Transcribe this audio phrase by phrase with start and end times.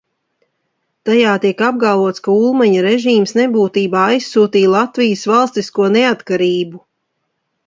[1.09, 6.83] Tajā tiek apgalvots, ka Ulmaņa režīms nebūtībā aizsūtīja Latvijas valstisko neatkarību.